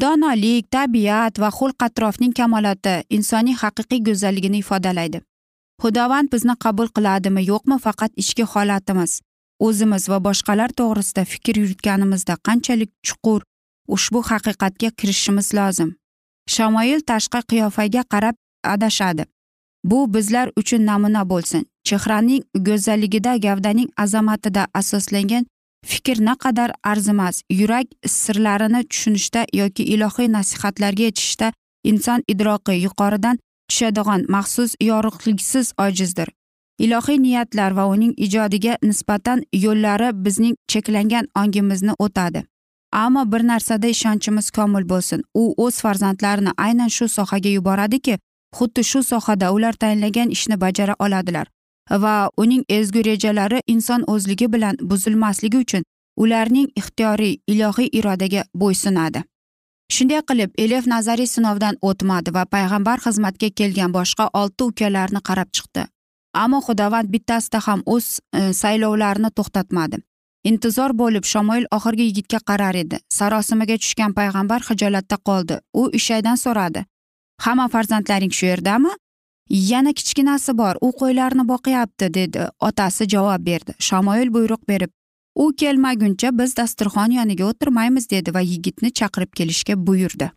Donolik 0.00 0.66
tabiat 0.70 1.38
va 1.42 1.48
xulq 1.58 1.78
atrofning 1.88 2.32
kamoloti 2.38 2.94
insonning 3.16 3.56
haqiqiy 3.62 4.00
go'zalligini 4.08 4.58
ifodalaydi. 4.64 5.18
Xudovand 5.82 6.28
bizni 6.32 6.54
qabul 6.64 6.88
qiladimi 6.96 7.42
yo'qmi 7.52 7.76
faqat 7.86 8.12
ichki 8.22 8.44
holatimiz 8.52 9.20
o'zimiz 9.66 10.08
va 10.12 10.18
boshqalar 10.26 10.70
to'g'risida 10.78 11.24
fikr 11.32 11.54
yuritganimizda 11.62 12.34
qanchalik 12.46 12.90
chuqur 13.06 13.40
ushbu 13.96 14.20
haqiqatga 14.30 14.90
kirishimiz 14.98 15.48
lozim. 15.58 15.90
Shamoil 16.54 17.00
tashqi 17.10 17.40
qiyofaga 17.50 18.02
qarab 18.12 18.36
adashadi. 18.74 19.26
Bu 19.84 20.14
bizlar 20.14 20.50
uchun 20.56 20.86
namuna 20.86 21.28
bo'lsin. 21.30 21.66
Chehraning 21.84 22.42
go'zalligida 22.68 23.36
gavdaning 23.36 23.88
azamatida 23.96 24.66
asoslangan 24.74 25.46
fikr 25.86 26.24
naqadar 26.28 26.70
arzimas 26.82 27.42
yurak 27.50 27.86
sirlarini 28.06 28.84
tushunishda 28.90 29.46
yoki 29.52 29.82
ilohiy 29.94 30.28
nasihatlarga 30.32 31.02
yetishishda 31.02 31.52
inson 31.84 32.22
idroqi 32.32 32.74
yuqoridan 32.86 33.38
tushadigan 33.68 34.26
maxsus 34.28 34.74
yorug'liksiz 34.80 35.72
ojizdir. 35.86 36.28
Ilohiy 36.78 37.18
niyatlar 37.22 37.72
va 37.78 37.86
uning 37.94 38.12
ijodiga 38.16 38.76
nisbatan 38.82 39.42
yo'llari 39.52 40.10
bizning 40.24 40.56
cheklangan 40.68 41.26
ongimizni 41.40 41.94
o'tadi. 41.98 42.44
Ammo 42.92 43.32
bir 43.32 43.42
narsada 43.46 43.86
ishonchimiz 43.86 44.50
komil 44.50 44.84
bo'lsin. 44.88 45.22
U 45.34 45.54
o'z 45.64 45.80
farzandlarini 45.84 46.52
aynan 46.56 46.88
shu 46.88 47.08
sohaga 47.08 47.48
yuboradiki 47.48 48.18
xuddi 48.56 48.82
shu 48.90 49.02
sohada 49.10 49.52
ular 49.56 49.74
tayinlagan 49.82 50.30
ishni 50.36 50.56
bajara 50.64 50.94
oladilar 50.98 51.46
va 51.90 52.30
uning 52.36 52.64
ezgu 52.78 53.04
rejalari 53.10 53.60
inson 53.66 54.04
o'zligi 54.14 54.52
bilan 54.54 54.76
buzilmasligi 54.90 55.58
uchun 55.64 55.82
ularning 56.16 56.68
ixtiyoriy 56.80 57.34
ilohiy 57.46 57.88
irodaga 57.98 58.42
bo'ysunadi. 58.54 59.22
Shunday 59.94 60.22
qilib 60.28 60.50
elef 60.64 60.86
nazariy 60.92 61.28
sinovdan 61.30 61.76
o'tmadi 61.88 62.32
va 62.36 62.44
payg'ambar 62.54 63.02
xizmatga 63.04 63.50
kelgan 63.58 63.92
boshqa 63.98 64.26
olti 64.40 64.64
ukalarni 64.70 65.20
qarab 65.28 65.52
chiqdi. 65.56 65.84
Ammo 66.42 66.60
xudovand 66.66 67.12
bittasida 67.14 67.60
ham 67.66 67.82
o'z 67.94 68.06
e, 68.38 68.52
saylovlarini 68.62 69.30
to'xtatmadi. 69.38 70.02
Intizor 70.50 70.92
bo'lib 71.02 71.24
shamoil 71.32 71.64
oxirgi 71.76 72.04
yigitga 72.08 72.40
qarar 72.48 72.76
edi. 72.82 72.98
Sarosimaga 73.18 73.76
tushgan 73.82 74.12
payg'ambar 74.18 74.60
hijolatda 74.68 75.16
qoldi. 75.28 75.60
U 75.80 75.82
ishaydan 75.98 76.36
so'radi. 76.44 76.84
Hamma 77.44 77.68
farzandlaring 77.68 78.32
shu 78.38 78.46
yerdami? 78.46 78.92
Yana 79.50 79.92
kichkinasi 79.92 80.58
bor 80.58 80.74
u 80.80 80.92
qo'ylarni 81.00 81.48
boqyapti 81.48 82.14
dedi. 82.14 82.48
Otasi 82.60 83.08
javob 83.08 83.46
berdi. 83.46 83.72
Shamoil 83.78 84.32
buyruq 84.34 84.68
berib 84.68 84.90
u 85.36 85.52
kelmaguncha 85.60 86.38
biz 86.38 86.56
dasturxon 86.56 87.10
yoniga 87.18 87.44
o'tirmaymiz 87.44 88.10
dedi 88.10 88.34
va 88.34 88.40
yigitni 88.40 88.90
chaqirib 89.00 89.32
kelishga 89.38 89.74
buyurdi. 89.86 90.30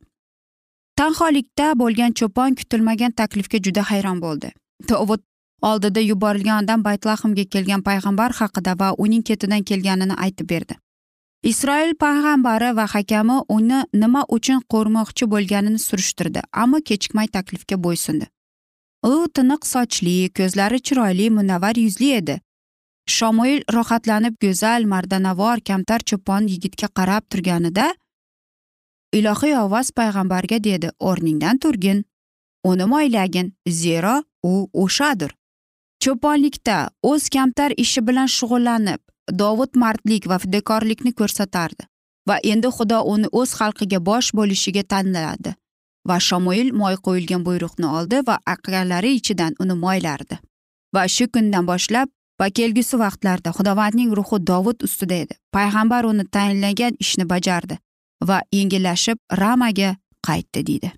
Tanholikda 0.99 1.67
bo'lgan 1.81 2.11
cho'pon 2.19 2.55
kutilmagan 2.59 3.11
taklifga 3.11 3.57
juda 3.65 3.83
hayron 3.91 4.21
bo'ldi. 4.21 4.51
Tovut 4.87 5.23
oldida 5.61 5.99
yuborilgan 5.99 6.63
odam 6.63 6.83
baytlahimga 6.83 7.45
kelgan 7.53 7.81
payg'ambar 7.87 8.35
haqida 8.41 8.75
va 8.81 8.89
uning 9.05 9.23
ketidan 9.29 9.63
kelganini 9.63 10.15
aytib 10.25 10.49
berdi. 10.49 10.75
Isroil 11.43 11.93
payg'ambari 12.03 12.75
va 12.75 12.85
hakami 12.95 13.37
uni 13.49 13.79
nima 13.93 14.25
uchun 14.37 14.59
qo'rmoqchi 14.73 15.25
bo'lganini 15.33 15.79
surishtirdi 15.87 16.41
ammo 16.63 16.77
kechikmay 16.89 17.27
taklifga 17.27 17.77
bo'ysundi 17.85 18.27
u 19.03 19.27
tiniq 19.35 19.65
sochli 19.65 20.29
ko'zlari 20.37 20.79
chiroyli 20.81 21.29
munavvar 21.29 21.75
yuzli 21.75 22.11
edi. 22.19 22.39
Shomoil 23.07 23.61
rohatlanib 23.73 24.35
go'zal 24.43 24.85
mardanavor 24.85 25.61
kamtar 25.69 26.03
cho'pon 26.09 26.47
yigitga 26.51 26.87
qarab 26.97 27.23
turganida 27.31 27.87
ilohiy 29.13 29.55
ovoz 29.63 29.91
payg'ambarga 29.99 30.63
dedi 30.63 30.91
o'rningdan 30.99 31.57
turgin 31.57 32.03
uni 32.63 32.85
moylagin 32.85 33.53
zero 33.81 34.15
u 34.43 34.69
o'shadir. 34.73 35.31
Cho'ponlikda 36.03 36.89
o'z 37.11 37.29
kamtar 37.29 37.71
ishi 37.77 38.01
bilan 38.07 38.27
shug'ullanib 38.37 39.01
dovud 39.41 39.75
mardlik 39.75 40.27
va 40.31 40.37
fidokorlikni 40.43 41.13
ko'rsatardi. 41.19 41.83
Va 42.29 42.37
endi 42.51 42.69
xudo 42.77 42.99
uni 43.13 43.27
o'z 43.39 43.55
xalqiga 43.59 43.99
bosh 44.09 44.29
bo'lishiga 44.37 44.83
tanladi. 44.93 45.55
Va 46.09 46.17
shamoil 46.27 46.69
moy 46.81 46.95
qo'yilgan 47.05 47.43
buyruqni 47.47 47.87
oldi 47.97 48.21
va 48.27 48.35
aqallari 48.53 49.11
ichidan 49.19 49.53
uni 49.63 49.75
moylardi. 49.83 50.39
Va 50.95 51.03
shu 51.15 51.25
kundan 51.33 51.65
boshlab 51.71 52.07
va 52.39 52.47
kelgusi 52.57 52.95
vaqtlarda 53.03 53.49
xudovandning 53.57 54.11
ruhi 54.19 54.37
dovud 54.51 54.77
ustida 54.87 55.15
edi. 55.23 55.35
Payg'ambar 55.55 56.03
uni 56.11 56.25
tayinlagan 56.35 56.93
ishni 57.03 57.25
bajardi 57.33 57.75
va 58.29 58.37
yengillashib 58.57 59.17
ramaga 59.41 59.91
qaytdi 60.27 60.65
deydi. 60.69 60.89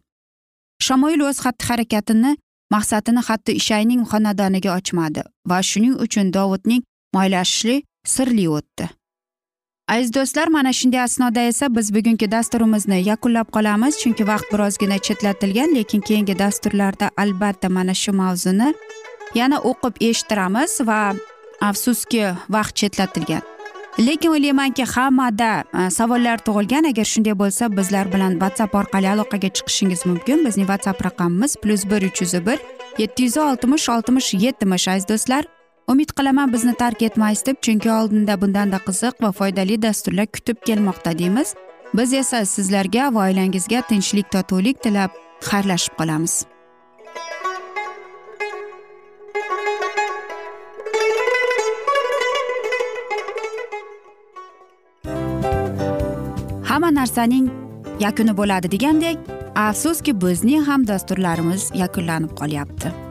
Shamoil 0.86 1.22
o'z 1.30 1.38
xatti 1.46 1.67
harakatini 1.70 2.32
maqsadini 2.74 3.22
hatto 3.28 3.52
ishayning 3.62 4.02
xonadoniga 4.12 4.72
ochmadi 4.80 5.22
va 5.50 5.58
shuning 5.70 5.96
uchun 6.06 6.28
dovudning 6.38 6.82
moylashli 7.15 7.76
sirli 8.03 8.49
o'tdi. 8.49 8.89
Aziz 9.87 10.13
do'stlar 10.13 10.47
mana 10.47 10.73
shunday 10.73 11.01
asnoda 11.01 11.41
esa 11.41 11.75
biz 11.75 11.93
bugungi 11.95 12.31
dasturimizni 12.31 13.01
yakunlab 13.03 13.47
qolamiz 13.55 13.99
chunki 14.01 14.27
vaqt 14.27 14.53
birozgina 14.53 14.97
chetlatilgan 14.97 15.75
lekin 15.75 16.01
keyingi 16.01 16.39
dasturlarda 16.39 17.09
albatta 17.17 17.69
mana 17.69 17.93
shu 17.93 18.11
mavzuni 18.13 18.73
yana 19.35 19.57
o'qib 19.71 19.95
eshittiramiz 20.09 20.81
va 20.89 21.13
afsuski 21.61 22.23
vaqt 22.49 22.75
chetlatilgan. 22.75 23.41
Lekin 23.99 24.31
o'ylaymanki 24.31 24.83
hammada 24.83 25.63
e, 25.73 25.89
savollar 25.89 26.39
tug'ilgan. 26.47 26.87
Agar 26.91 27.05
shunday 27.13 27.35
bo'lsa 27.43 27.67
bizlar 27.77 28.13
bilan 28.13 28.37
whatsapp 28.41 28.75
orqali 28.75 29.09
aloqaga 29.13 29.49
chiqishingiz 29.57 30.05
mumkin. 30.05 30.45
Bizning 30.45 30.67
whatsapp 30.71 31.05
raqamimiz 31.05 31.55
plyus 31.61 31.83
bir 31.91 32.01
uch 32.09 32.21
yuz 32.21 32.33
bir 32.47 32.59
yetti 32.97 33.23
yuz 33.23 33.37
oltmish 33.37 33.89
oltmish 33.89 34.33
yetmish 34.33 34.87
aziz 34.87 35.07
do'stlar. 35.09 35.43
Umid 35.91 36.12
qilaman 36.17 36.54
bizni 36.54 36.73
tark 36.73 37.01
etmaysiz 37.01 37.45
deb 37.45 37.58
chunki 37.65 37.91
oldinda 37.91 38.41
bundanda 38.41 38.80
qiziq 38.88 39.15
va 39.23 39.32
foydali 39.39 39.82
dasturlar 39.82 40.27
kutib 40.36 40.58
kelmoqda 40.67 41.12
deymiz. 41.19 41.56
Biz 41.93 42.13
esa 42.13 42.45
sizlarga 42.45 43.10
va 43.15 43.25
oilangizga 43.27 43.82
tinchlik 43.89 44.32
totuvlik 44.32 44.82
tilab 44.84 45.12
xayrlashib 45.49 45.93
qolamiz. 45.99 46.36
Hamma 56.71 56.89
narsaning 56.99 57.51
yakuni 57.99 58.38
bo'ladi 58.39 58.71
degandek 58.75 59.32
afsuski 59.67 60.21
bizning 60.25 60.67
ham 60.71 60.88
dasturlarimiz 60.88 61.71
yakunlanib 61.84 62.38
qolyapti. 62.39 63.11